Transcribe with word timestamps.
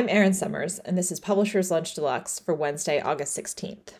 I'm 0.00 0.08
Erin 0.08 0.32
Summers, 0.32 0.78
and 0.78 0.96
this 0.96 1.12
is 1.12 1.20
Publishers 1.20 1.70
Lunch 1.70 1.92
Deluxe 1.92 2.38
for 2.38 2.54
Wednesday, 2.54 3.02
August 3.02 3.36
16th. 3.36 3.90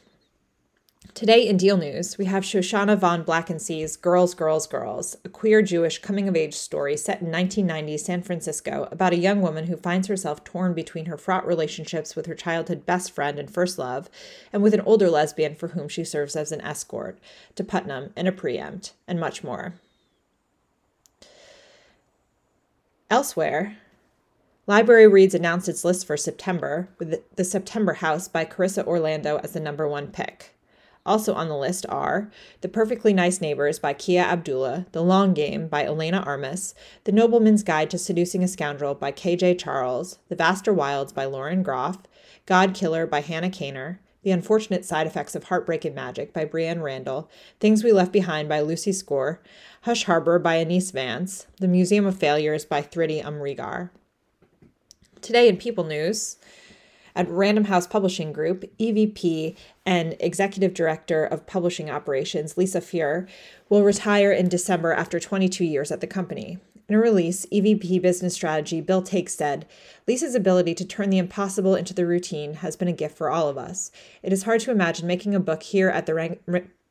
Today 1.12 1.46
in 1.46 1.58
Deal 1.58 1.76
News, 1.76 2.16
we 2.16 2.24
have 2.24 2.42
Shoshana 2.42 2.96
von 2.96 3.22
Blanckensee's 3.22 3.98
Girls, 3.98 4.32
Girls, 4.32 4.66
Girls, 4.66 5.18
a 5.26 5.28
queer 5.28 5.60
Jewish 5.60 5.98
coming 5.98 6.26
of 6.26 6.34
age 6.34 6.54
story 6.54 6.96
set 6.96 7.20
in 7.20 7.30
1990 7.30 7.98
San 7.98 8.22
Francisco 8.22 8.88
about 8.90 9.12
a 9.12 9.18
young 9.18 9.42
woman 9.42 9.66
who 9.66 9.76
finds 9.76 10.08
herself 10.08 10.42
torn 10.42 10.72
between 10.72 11.04
her 11.04 11.18
fraught 11.18 11.46
relationships 11.46 12.16
with 12.16 12.24
her 12.24 12.34
childhood 12.34 12.86
best 12.86 13.12
friend 13.12 13.38
and 13.38 13.50
first 13.50 13.78
love 13.78 14.08
and 14.54 14.62
with 14.62 14.72
an 14.72 14.80
older 14.80 15.10
lesbian 15.10 15.54
for 15.54 15.68
whom 15.68 15.86
she 15.86 16.02
serves 16.02 16.34
as 16.34 16.50
an 16.50 16.62
escort 16.62 17.18
to 17.56 17.62
Putnam 17.62 18.14
in 18.16 18.26
a 18.26 18.32
preempt, 18.32 18.94
and 19.06 19.20
much 19.20 19.44
more. 19.44 19.74
Elsewhere, 23.10 23.76
LibraryReads 24.70 25.34
announced 25.34 25.68
its 25.68 25.84
list 25.84 26.06
for 26.06 26.16
September, 26.16 26.88
with 27.00 27.20
the 27.34 27.42
September 27.42 27.94
House 27.94 28.28
by 28.28 28.44
Carissa 28.44 28.86
Orlando 28.86 29.38
as 29.38 29.50
the 29.50 29.58
number 29.58 29.88
one 29.88 30.12
pick. 30.12 30.54
Also 31.04 31.34
on 31.34 31.48
the 31.48 31.56
list 31.56 31.84
are 31.88 32.30
The 32.60 32.68
Perfectly 32.68 33.12
Nice 33.12 33.40
Neighbors 33.40 33.80
by 33.80 33.94
Kia 33.94 34.22
Abdullah, 34.22 34.86
The 34.92 35.02
Long 35.02 35.34
Game 35.34 35.66
by 35.66 35.84
Elena 35.84 36.20
Armas, 36.20 36.76
The 37.02 37.10
Nobleman's 37.10 37.64
Guide 37.64 37.90
to 37.90 37.98
Seducing 37.98 38.44
a 38.44 38.46
Scoundrel 38.46 38.94
by 38.94 39.10
K.J. 39.10 39.56
Charles, 39.56 40.20
The 40.28 40.36
Vaster 40.36 40.72
Wilds 40.72 41.12
by 41.12 41.24
Lauren 41.24 41.64
Groff, 41.64 41.98
God 42.46 42.72
Killer 42.72 43.08
by 43.08 43.22
Hannah 43.22 43.50
Kaner, 43.50 43.98
The 44.22 44.30
Unfortunate 44.30 44.84
Side 44.84 45.08
Effects 45.08 45.34
of 45.34 45.42
Heartbreak 45.42 45.84
and 45.84 45.96
Magic 45.96 46.32
by 46.32 46.44
Breanne 46.44 46.80
Randall, 46.80 47.28
Things 47.58 47.82
We 47.82 47.90
Left 47.90 48.12
Behind 48.12 48.48
by 48.48 48.60
Lucy 48.60 48.92
Score, 48.92 49.42
Hush 49.80 50.04
Harbor 50.04 50.38
by 50.38 50.58
Anise 50.58 50.92
Vance, 50.92 51.48
The 51.58 51.66
Museum 51.66 52.06
of 52.06 52.16
Failures 52.16 52.64
by 52.64 52.82
Thrity 52.82 53.20
Umrigar. 53.20 53.90
Today 55.20 55.48
in 55.48 55.56
People 55.56 55.84
News, 55.84 56.36
at 57.14 57.28
Random 57.28 57.64
House 57.64 57.86
Publishing 57.86 58.32
Group, 58.32 58.64
EVP 58.78 59.56
and 59.84 60.16
Executive 60.20 60.72
Director 60.72 61.24
of 61.24 61.46
Publishing 61.46 61.90
Operations, 61.90 62.56
Lisa 62.56 62.80
Fuhr, 62.80 63.28
will 63.68 63.82
retire 63.82 64.32
in 64.32 64.48
December 64.48 64.92
after 64.92 65.18
22 65.18 65.64
years 65.64 65.90
at 65.90 66.00
the 66.00 66.06
company. 66.06 66.58
In 66.88 66.94
a 66.94 66.98
release, 66.98 67.46
EVP 67.52 68.00
Business 68.00 68.34
Strategy 68.34 68.80
Bill 68.80 69.02
Take 69.02 69.28
said, 69.28 69.66
Lisa's 70.06 70.34
ability 70.34 70.74
to 70.76 70.84
turn 70.84 71.10
the 71.10 71.18
impossible 71.18 71.74
into 71.74 71.94
the 71.94 72.06
routine 72.06 72.54
has 72.54 72.76
been 72.76 72.88
a 72.88 72.92
gift 72.92 73.16
for 73.16 73.30
all 73.30 73.48
of 73.48 73.58
us. 73.58 73.90
It 74.22 74.32
is 74.32 74.44
hard 74.44 74.60
to 74.62 74.70
imagine 74.70 75.06
making 75.06 75.34
a 75.34 75.40
book 75.40 75.62
here 75.62 75.88
at 75.88 76.06
the 76.06 76.38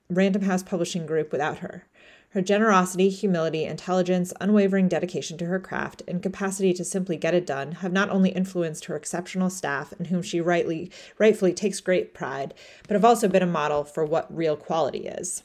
Random 0.10 0.42
House 0.44 0.64
Publishing 0.64 1.06
Group 1.06 1.32
without 1.32 1.60
her. 1.60 1.86
Her 2.34 2.42
generosity, 2.42 3.10
humility, 3.10 3.66
intelligence, 3.66 4.34
unwavering 4.40 4.88
dedication 4.88 5.36
to 5.40 5.46
her 5.46 5.60
craft, 5.60 6.04
and 6.08 6.22
capacity 6.22 6.74
to 6.74 6.86
simply 6.86 7.18
get 7.18 7.34
it 7.34 7.46
done 7.46 7.72
have 7.74 7.92
not 7.92 8.12
only 8.12 8.30
influenced 8.30 8.86
her 8.86 8.96
exceptional 8.96 9.50
staff, 9.50 9.94
in 9.98 10.06
whom 10.06 10.22
she 10.22 10.40
rightly, 10.40 10.92
rightfully 11.18 11.54
takes 11.54 11.80
great 11.80 12.14
pride, 12.14 12.54
but 12.88 12.94
have 12.94 13.06
also 13.06 13.28
been 13.28 13.42
a 13.42 13.48
model 13.48 13.84
for 13.84 14.06
what 14.06 14.36
real 14.36 14.56
quality 14.56 15.08
is. 15.08 15.42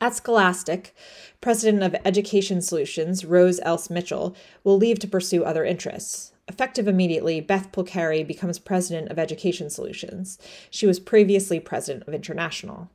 At 0.00 0.14
Scholastic, 0.14 0.94
President 1.40 1.82
of 1.82 1.96
Education 2.04 2.62
Solutions, 2.62 3.24
Rose 3.24 3.58
Else 3.64 3.90
Mitchell, 3.90 4.36
will 4.62 4.76
leave 4.76 5.00
to 5.00 5.08
pursue 5.08 5.42
other 5.42 5.64
interests. 5.64 6.32
Effective 6.46 6.86
immediately, 6.86 7.40
Beth 7.40 7.72
Polcari 7.72 8.24
becomes 8.24 8.60
President 8.60 9.10
of 9.10 9.18
Education 9.18 9.68
Solutions. 9.68 10.38
She 10.70 10.86
was 10.86 11.00
previously 11.00 11.58
President 11.58 12.06
of 12.06 12.14
International. 12.14 12.88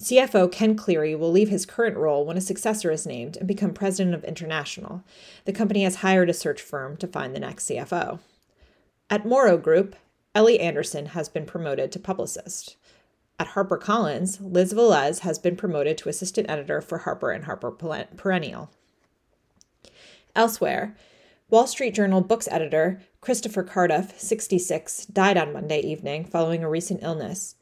CFO 0.00 0.50
Ken 0.50 0.76
Cleary 0.76 1.14
will 1.14 1.30
leave 1.30 1.48
his 1.48 1.66
current 1.66 1.96
role 1.96 2.26
when 2.26 2.36
a 2.36 2.42
successor 2.42 2.90
is 2.90 3.06
named 3.06 3.36
and 3.36 3.48
become 3.48 3.72
president 3.72 4.14
of 4.14 4.24
International. 4.24 5.02
The 5.44 5.52
company 5.52 5.84
has 5.84 5.96
hired 5.96 6.28
a 6.28 6.34
search 6.34 6.60
firm 6.60 6.96
to 6.98 7.06
find 7.06 7.34
the 7.34 7.40
next 7.40 7.68
CFO. 7.68 8.18
At 9.08 9.26
Morrow 9.26 9.56
Group, 9.56 9.96
Ellie 10.34 10.60
Anderson 10.60 11.06
has 11.06 11.28
been 11.28 11.46
promoted 11.46 11.90
to 11.92 11.98
publicist. 11.98 12.76
At 13.38 13.48
HarperCollins, 13.48 14.38
Liz 14.40 14.74
Velez 14.74 15.20
has 15.20 15.38
been 15.38 15.56
promoted 15.56 15.96
to 15.98 16.08
assistant 16.08 16.50
editor 16.50 16.80
for 16.80 16.98
Harper 16.98 17.30
and 17.30 17.44
Harper 17.44 17.70
Perennial. 17.70 18.70
Elsewhere, 20.34 20.94
Wall 21.48 21.66
Street 21.66 21.94
Journal 21.94 22.20
books 22.20 22.48
editor 22.50 23.00
Christopher 23.20 23.62
Carduff, 23.62 24.18
66, 24.20 25.06
died 25.06 25.36
on 25.36 25.52
Monday 25.52 25.80
evening 25.80 26.24
following 26.24 26.62
a 26.62 26.68
recent 26.68 27.02
illness. 27.02 27.54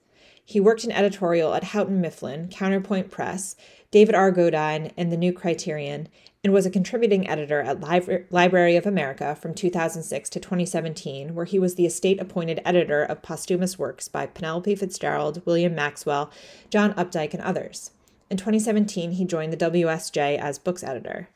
He 0.44 0.60
worked 0.60 0.84
in 0.84 0.92
editorial 0.92 1.54
at 1.54 1.64
Houghton 1.64 2.00
Mifflin, 2.00 2.48
Counterpoint 2.48 3.10
Press, 3.10 3.56
David 3.90 4.14
R. 4.14 4.30
Godine, 4.30 4.92
and 4.96 5.10
The 5.10 5.16
New 5.16 5.32
Criterion, 5.32 6.08
and 6.42 6.52
was 6.52 6.66
a 6.66 6.70
contributing 6.70 7.26
editor 7.26 7.62
at 7.62 7.80
Libra- 7.80 8.24
Library 8.30 8.76
of 8.76 8.84
America 8.84 9.34
from 9.34 9.54
2006 9.54 10.28
to 10.28 10.38
2017, 10.38 11.34
where 11.34 11.46
he 11.46 11.58
was 11.58 11.76
the 11.76 11.86
estate 11.86 12.20
appointed 12.20 12.60
editor 12.64 13.02
of 13.02 13.22
posthumous 13.22 13.78
works 13.78 14.06
by 14.08 14.26
Penelope 14.26 14.74
Fitzgerald, 14.74 15.40
William 15.46 15.74
Maxwell, 15.74 16.30
John 16.68 16.92
Updike, 16.94 17.32
and 17.32 17.42
others. 17.42 17.92
In 18.28 18.36
2017, 18.36 19.12
he 19.12 19.24
joined 19.24 19.52
the 19.52 19.70
WSJ 19.70 20.38
as 20.38 20.58
books 20.58 20.84
editor. 20.84 21.30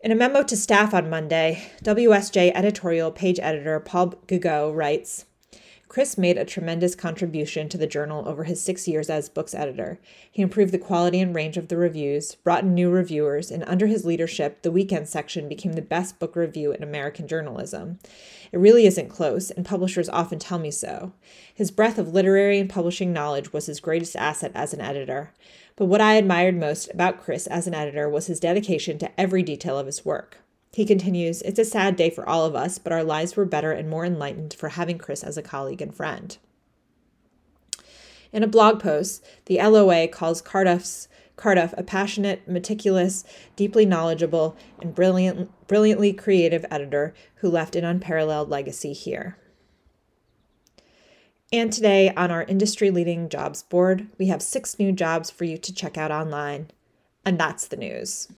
In 0.00 0.10
a 0.10 0.14
memo 0.14 0.42
to 0.44 0.56
staff 0.56 0.94
on 0.94 1.10
Monday, 1.10 1.70
WSJ 1.84 2.52
editorial 2.54 3.10
page 3.10 3.38
editor 3.42 3.78
Paul 3.80 4.14
Gigot 4.26 4.74
writes 4.74 5.26
Chris 5.90 6.16
made 6.16 6.38
a 6.38 6.44
tremendous 6.44 6.94
contribution 6.94 7.68
to 7.68 7.76
the 7.76 7.84
journal 7.84 8.28
over 8.28 8.44
his 8.44 8.62
six 8.62 8.86
years 8.86 9.10
as 9.10 9.28
books 9.28 9.52
editor. 9.52 9.98
He 10.30 10.40
improved 10.40 10.72
the 10.72 10.78
quality 10.78 11.20
and 11.20 11.34
range 11.34 11.56
of 11.56 11.66
the 11.66 11.76
reviews, 11.76 12.36
brought 12.36 12.62
in 12.62 12.74
new 12.74 12.88
reviewers, 12.90 13.50
and 13.50 13.64
under 13.64 13.88
his 13.88 14.04
leadership, 14.04 14.62
the 14.62 14.70
weekend 14.70 15.08
section 15.08 15.48
became 15.48 15.72
the 15.72 15.82
best 15.82 16.20
book 16.20 16.36
review 16.36 16.70
in 16.70 16.84
American 16.84 17.26
journalism. 17.26 17.98
It 18.52 18.60
really 18.60 18.86
isn't 18.86 19.08
close, 19.08 19.50
and 19.50 19.66
publishers 19.66 20.08
often 20.08 20.38
tell 20.38 20.60
me 20.60 20.70
so. 20.70 21.12
His 21.52 21.72
breadth 21.72 21.98
of 21.98 22.14
literary 22.14 22.60
and 22.60 22.70
publishing 22.70 23.12
knowledge 23.12 23.52
was 23.52 23.66
his 23.66 23.80
greatest 23.80 24.14
asset 24.14 24.52
as 24.54 24.72
an 24.72 24.80
editor. 24.80 25.32
But 25.74 25.86
what 25.86 26.00
I 26.00 26.14
admired 26.14 26.54
most 26.54 26.88
about 26.94 27.20
Chris 27.20 27.48
as 27.48 27.66
an 27.66 27.74
editor 27.74 28.08
was 28.08 28.28
his 28.28 28.38
dedication 28.38 28.96
to 28.98 29.20
every 29.20 29.42
detail 29.42 29.76
of 29.76 29.86
his 29.86 30.04
work. 30.04 30.38
He 30.72 30.86
continues, 30.86 31.42
It's 31.42 31.58
a 31.58 31.64
sad 31.64 31.96
day 31.96 32.10
for 32.10 32.28
all 32.28 32.46
of 32.46 32.54
us, 32.54 32.78
but 32.78 32.92
our 32.92 33.02
lives 33.02 33.36
were 33.36 33.44
better 33.44 33.72
and 33.72 33.90
more 33.90 34.04
enlightened 34.04 34.54
for 34.54 34.70
having 34.70 34.98
Chris 34.98 35.24
as 35.24 35.36
a 35.36 35.42
colleague 35.42 35.82
and 35.82 35.94
friend. 35.94 36.36
In 38.32 38.44
a 38.44 38.48
blog 38.48 38.80
post, 38.80 39.24
the 39.46 39.58
LOA 39.58 40.06
calls 40.06 40.40
Carduff's 40.40 41.08
Carduff 41.40 41.72
a 41.78 41.82
passionate, 41.82 42.46
meticulous, 42.46 43.24
deeply 43.56 43.86
knowledgeable, 43.86 44.56
and 44.78 44.94
brilliant, 44.94 45.50
brilliantly 45.66 46.12
creative 46.12 46.66
editor 46.70 47.14
who 47.36 47.48
left 47.48 47.74
an 47.74 47.84
unparalleled 47.84 48.50
legacy 48.50 48.92
here. 48.92 49.38
And 51.50 51.72
today 51.72 52.12
on 52.14 52.30
our 52.30 52.42
industry 52.42 52.90
leading 52.90 53.30
jobs 53.30 53.62
board, 53.62 54.06
we 54.18 54.26
have 54.26 54.42
six 54.42 54.78
new 54.78 54.92
jobs 54.92 55.30
for 55.30 55.44
you 55.44 55.56
to 55.56 55.74
check 55.74 55.96
out 55.96 56.12
online. 56.12 56.70
And 57.24 57.40
that's 57.40 57.66
the 57.66 57.76
news. 57.78 58.28